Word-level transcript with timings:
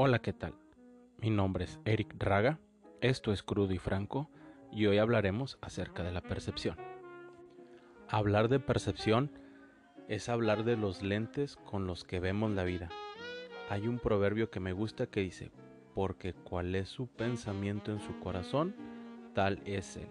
Hola, 0.00 0.20
¿qué 0.20 0.32
tal? 0.32 0.54
Mi 1.20 1.28
nombre 1.28 1.64
es 1.64 1.80
Eric 1.84 2.14
Raga, 2.20 2.60
esto 3.00 3.32
es 3.32 3.42
Crudo 3.42 3.72
y 3.72 3.78
Franco 3.78 4.30
y 4.70 4.86
hoy 4.86 4.98
hablaremos 4.98 5.58
acerca 5.60 6.04
de 6.04 6.12
la 6.12 6.20
percepción. 6.20 6.76
Hablar 8.08 8.48
de 8.48 8.60
percepción 8.60 9.32
es 10.06 10.28
hablar 10.28 10.62
de 10.62 10.76
los 10.76 11.02
lentes 11.02 11.56
con 11.56 11.88
los 11.88 12.04
que 12.04 12.20
vemos 12.20 12.52
la 12.52 12.62
vida. 12.62 12.90
Hay 13.70 13.88
un 13.88 13.98
proverbio 13.98 14.52
que 14.52 14.60
me 14.60 14.72
gusta 14.72 15.08
que 15.08 15.18
dice, 15.18 15.50
porque 15.96 16.32
cual 16.32 16.76
es 16.76 16.88
su 16.88 17.08
pensamiento 17.08 17.90
en 17.90 17.98
su 17.98 18.20
corazón, 18.20 18.76
tal 19.34 19.60
es 19.64 19.96
él. 19.96 20.10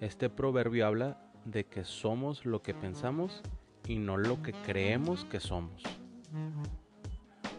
Este 0.00 0.30
proverbio 0.30 0.84
habla 0.84 1.30
de 1.44 1.64
que 1.64 1.84
somos 1.84 2.44
lo 2.44 2.60
que 2.60 2.74
pensamos 2.74 3.40
y 3.86 3.98
no 3.98 4.16
lo 4.16 4.42
que 4.42 4.52
creemos 4.64 5.24
que 5.26 5.38
somos. 5.38 5.84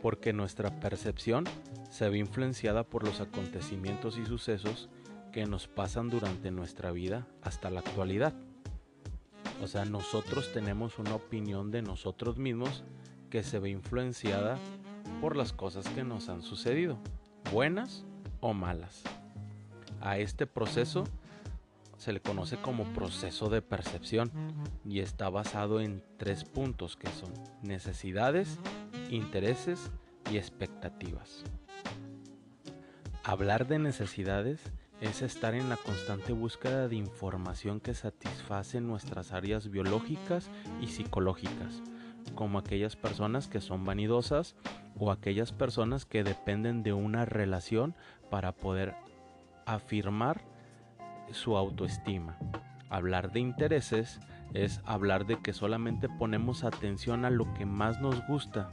Porque 0.02 0.34
nuestra 0.34 0.80
percepción 0.80 1.46
se 1.90 2.10
ve 2.10 2.18
influenciada 2.18 2.84
por 2.84 3.04
los 3.04 3.22
acontecimientos 3.22 4.18
y 4.18 4.26
sucesos 4.26 4.90
que 5.32 5.46
nos 5.46 5.68
pasan 5.68 6.10
durante 6.10 6.52
nuestra 6.52 6.92
vida 6.92 7.28
hasta 7.42 7.70
la 7.70 7.80
actualidad. 7.80 8.34
O 9.62 9.68
sea, 9.68 9.86
nosotros 9.86 10.52
tenemos 10.54 11.00
una 11.00 11.16
opinión 11.16 11.72
de 11.72 11.82
nosotros 11.82 12.38
mismos 12.38 12.84
que 13.30 13.44
se 13.44 13.60
ve 13.60 13.70
influenciada 13.70 14.58
por 15.22 15.36
las 15.36 15.54
cosas 15.54 15.88
que 15.90 16.04
nos 16.04 16.30
han 16.30 16.42
sucedido, 16.42 16.98
buenas 17.52 18.06
o 18.40 18.54
malas. 18.54 19.04
A 20.02 20.18
este 20.20 20.46
proceso 20.46 21.06
se 21.98 22.14
le 22.14 22.22
conoce 22.22 22.58
como 22.58 22.84
proceso 22.94 23.50
de 23.50 23.62
percepción 23.62 24.32
y 24.86 25.00
está 25.00 25.30
basado 25.30 25.82
en 25.82 26.04
tres 26.18 26.44
puntos 26.44 26.96
que 26.96 27.10
son 27.10 27.34
necesidades, 27.64 28.60
intereses 29.10 29.92
y 30.32 30.38
expectativas. 30.38 31.44
Hablar 33.24 33.68
de 33.68 33.80
necesidades 33.80 34.62
es 35.02 35.22
estar 35.22 35.54
en 35.54 35.70
la 35.70 35.78
constante 35.78 36.34
búsqueda 36.34 36.88
de 36.88 36.96
información 36.96 37.80
que 37.80 37.94
satisface 37.94 38.82
nuestras 38.82 39.32
áreas 39.32 39.70
biológicas 39.70 40.50
y 40.82 40.88
psicológicas, 40.88 41.82
como 42.36 42.58
aquellas 42.58 42.96
personas 42.96 43.48
que 43.48 43.62
son 43.62 43.86
vanidosas 43.86 44.56
o 44.98 45.12
aquellas 45.12 45.52
personas 45.52 46.06
que 46.06 46.24
dependen 46.24 46.84
de 46.84 46.94
una 46.94 47.26
relación 47.26 47.96
para 48.30 48.54
poder 48.54 48.96
afirmar 49.66 50.42
su 51.32 51.58
autoestima. 51.58 52.38
Hablar 52.90 53.32
de 53.32 53.42
intereses 53.42 54.20
es 54.54 54.82
hablar 54.86 55.26
de 55.26 55.38
que 55.38 55.54
solamente 55.54 56.10
ponemos 56.10 56.64
atención 56.64 57.26
a 57.26 57.30
lo 57.30 57.54
que 57.54 57.66
más 57.66 58.02
nos 58.02 58.26
gusta. 58.28 58.70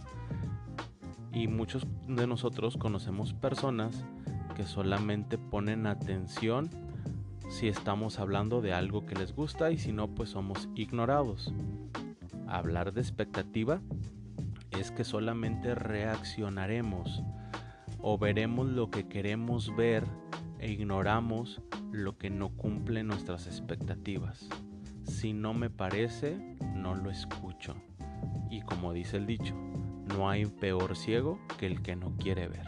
Y 1.33 1.49
muchos 1.49 1.87
de 2.07 2.27
nosotros 2.27 2.77
conocemos 2.77 3.33
personas 3.33 4.05
que 4.55 4.65
solamente 4.65 5.37
ponen 5.37 5.87
atención 5.87 6.71
si 7.49 7.69
estamos 7.69 8.19
hablando 8.19 8.61
de 8.61 8.73
algo 8.73 9.05
que 9.05 9.15
les 9.15 9.35
gusta 9.35 9.71
y 9.71 9.79
si 9.79 9.93
no 9.93 10.09
pues 10.09 10.31
somos 10.31 10.69
ignorados. 10.75 11.53
Hablar 12.47 12.93
de 12.93 13.01
expectativa 13.01 13.81
es 14.71 14.91
que 14.91 15.05
solamente 15.05 15.75
reaccionaremos 15.75 17.23
o 18.01 18.19
veremos 18.19 18.69
lo 18.69 18.91
que 18.91 19.09
queremos 19.09 19.75
ver 19.77 20.05
e 20.59 20.71
ignoramos 20.71 21.63
lo 21.91 22.17
que 22.19 22.31
no 22.31 22.51
cumple 22.51 23.03
nuestras 23.03 23.47
expectativas. 23.47 24.49
Si 25.25 25.33
no 25.33 25.55
me 25.55 25.71
parece, 25.71 26.37
no 26.75 26.95
lo 26.95 27.11
escucho. 27.11 27.75
Y 28.51 28.61
como 28.61 28.93
dice 28.93 29.17
el 29.17 29.25
dicho, 29.25 29.55
no 30.15 30.29
hay 30.29 30.45
peor 30.45 30.99
ciego 30.99 31.39
que 31.57 31.67
el 31.67 31.81
que 31.81 31.97
no 31.97 32.15
quiere 32.19 32.47
ver. 32.47 32.67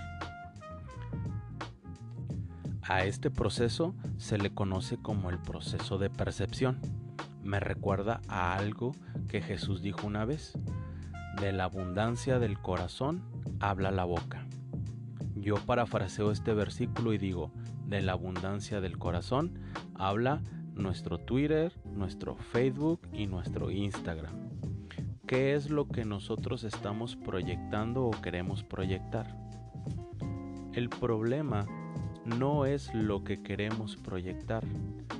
A 2.80 3.04
este 3.04 3.30
proceso 3.30 3.94
se 4.16 4.38
le 4.38 4.54
conoce 4.54 4.96
como 4.96 5.28
el 5.28 5.38
proceso 5.38 5.98
de 5.98 6.08
percepción. 6.08 6.78
Me 7.42 7.60
recuerda 7.60 8.22
a 8.26 8.56
algo 8.56 8.92
que 9.28 9.42
Jesús 9.42 9.82
dijo 9.82 10.06
una 10.06 10.24
vez. 10.24 10.58
De 11.38 11.52
la 11.52 11.64
abundancia 11.64 12.38
del 12.38 12.58
corazón 12.58 13.22
habla 13.60 13.90
la 13.90 14.04
boca. 14.04 14.46
Yo 15.34 15.56
parafraseo 15.56 16.32
este 16.32 16.54
versículo 16.54 17.12
y 17.12 17.18
digo, 17.18 17.52
de 17.86 18.00
la 18.00 18.12
abundancia 18.12 18.80
del 18.80 18.96
corazón 18.96 19.58
habla 19.94 20.40
nuestro 20.76 21.18
Twitter, 21.18 21.72
nuestro 21.92 22.36
Facebook 22.36 23.00
y 23.12 23.26
nuestro 23.26 23.70
Instagram. 23.70 24.34
¿Qué 25.26 25.54
es 25.54 25.70
lo 25.70 25.88
que 25.88 26.04
nosotros 26.04 26.62
estamos 26.62 27.16
proyectando 27.16 28.04
o 28.04 28.10
queremos 28.10 28.62
proyectar? 28.62 29.36
El 30.72 30.88
problema 30.88 31.66
no 32.24 32.66
es 32.66 32.94
lo 32.94 33.24
que 33.24 33.42
queremos 33.42 33.96
proyectar, 33.96 34.62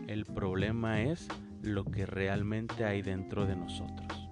el 0.07 0.25
problema 0.27 1.03
es 1.03 1.27
lo 1.63 1.85
que 1.85 2.07
realmente 2.07 2.85
hay 2.85 3.03
dentro 3.03 3.47
de 3.47 3.57
nosotros. 3.57 4.29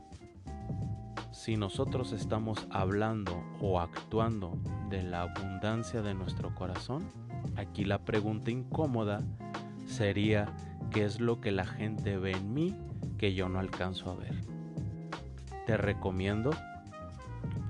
Si 1.33 1.57
nosotros 1.57 2.13
estamos 2.13 2.67
hablando 2.71 3.43
o 3.61 3.81
actuando 3.81 4.57
de 4.91 5.03
la 5.03 5.23
abundancia 5.23 6.01
de 6.03 6.15
nuestro 6.15 6.55
corazón, 6.55 7.09
Aquí 7.57 7.85
la 7.85 7.99
pregunta 8.05 8.51
incómoda 8.51 9.23
sería 9.95 10.47
¿qué 10.91 11.05
es 11.05 11.21
lo 11.21 11.41
que 11.41 11.53
la 11.53 11.65
gente 11.65 12.17
ve 12.19 12.33
en 12.33 12.53
mí 12.53 12.77
que 13.17 13.33
yo 13.33 13.49
no 13.49 13.61
alcanzo 13.61 14.11
a 14.11 14.17
ver? 14.17 14.35
Te 15.67 15.77
recomiendo 15.77 16.51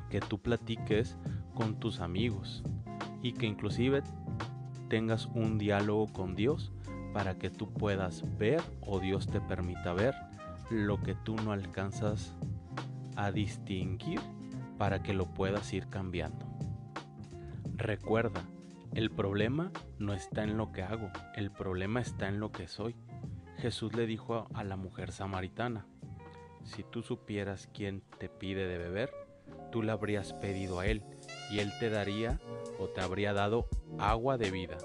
que 0.09 0.21
tú 0.21 0.39
platiques 0.39 1.19
con 1.55 1.79
tus 1.79 2.01
amigos 2.01 2.63
y 3.23 3.33
que 3.33 3.47
inclusive 3.47 4.03
tengas 4.89 5.27
un 5.27 5.59
diálogo 5.59 6.07
con 6.07 6.35
Dios 6.35 6.73
para 7.13 7.37
que 7.37 7.51
tú 7.51 7.71
puedas 7.73 8.25
ver 8.39 8.63
o 8.81 9.01
Dios 9.01 9.27
te 9.27 9.41
permita 9.43 9.93
ver 9.93 10.15
lo 10.71 11.03
que 11.03 11.15
tú 11.15 11.37
no 11.37 11.53
alcanzas 11.53 12.35
a 13.17 13.33
distinguir 13.33 14.21
para 14.79 15.03
que 15.03 15.13
lo 15.13 15.27
puedas 15.27 15.73
ir 15.75 15.89
cambiando. 15.89 16.47
Recuerda, 17.77 18.43
el 18.95 19.11
problema 19.11 19.73
no 19.99 20.15
está 20.15 20.45
en 20.45 20.57
lo 20.57 20.71
que 20.71 20.83
hago, 20.83 21.11
el 21.35 21.51
problema 21.51 22.01
está 22.01 22.29
en 22.29 22.39
lo 22.39 22.53
que 22.53 22.69
soy. 22.69 22.95
Jesús 23.59 23.95
le 23.95 24.07
dijo 24.07 24.47
a 24.55 24.63
la 24.63 24.77
mujer 24.77 25.11
samaritana, 25.11 25.87
si 26.63 26.85
tú 26.85 27.03
supieras 27.03 27.69
quién 27.75 28.03
te 28.19 28.29
pide 28.29 28.69
de 28.69 28.79
beber, 28.79 29.13
tú 29.73 29.83
le 29.83 29.91
habrías 29.91 30.33
pedido 30.33 30.79
a 30.79 30.87
él 30.87 31.03
y 31.51 31.59
él 31.59 31.73
te 31.81 31.91
daría 31.91 32.41
o 32.79 32.89
te 32.89 33.01
habría 33.01 33.33
dado 33.33 33.69
agua 33.99 34.39
de 34.39 34.51
vida. 34.51 34.79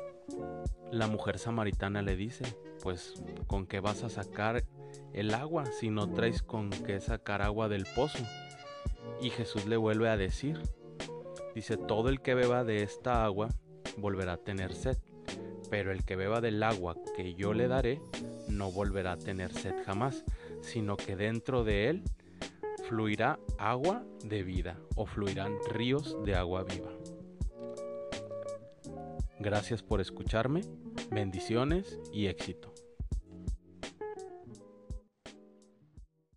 La 0.91 1.07
mujer 1.07 1.37
samaritana 1.37 2.01
le 2.01 2.15
dice, 2.15 2.45
pues 2.81 3.13
¿con 3.45 3.67
qué 3.67 3.79
vas 3.79 4.03
a 4.03 4.09
sacar 4.09 4.63
el 5.13 5.33
agua 5.35 5.65
si 5.67 5.91
no 5.91 6.11
traes 6.11 6.41
con 6.41 6.71
qué 6.71 6.99
sacar 6.99 7.43
agua 7.43 7.69
del 7.69 7.85
pozo? 7.95 8.23
Y 9.21 9.29
Jesús 9.29 9.67
le 9.67 9.77
vuelve 9.77 10.09
a 10.09 10.17
decir, 10.17 10.59
dice, 11.53 11.77
todo 11.77 12.09
el 12.09 12.21
que 12.21 12.33
beba 12.33 12.63
de 12.63 12.81
esta 12.81 13.23
agua 13.23 13.49
volverá 14.01 14.33
a 14.33 14.37
tener 14.37 14.73
sed, 14.73 14.97
pero 15.69 15.91
el 15.91 16.03
que 16.03 16.15
beba 16.15 16.41
del 16.41 16.61
agua 16.63 16.95
que 17.15 17.35
yo 17.35 17.53
le 17.53 17.67
daré 17.67 18.01
no 18.47 18.71
volverá 18.71 19.13
a 19.13 19.17
tener 19.17 19.53
sed 19.53 19.75
jamás, 19.85 20.23
sino 20.61 20.97
que 20.97 21.15
dentro 21.15 21.63
de 21.63 21.89
él 21.89 22.03
fluirá 22.87 23.39
agua 23.57 24.03
de 24.23 24.43
vida 24.43 24.79
o 24.95 25.05
fluirán 25.05 25.57
ríos 25.69 26.17
de 26.25 26.35
agua 26.35 26.63
viva. 26.63 26.91
Gracias 29.39 29.83
por 29.83 30.01
escucharme, 30.01 30.61
bendiciones 31.11 31.99
y 32.11 32.27
éxito. 32.27 32.73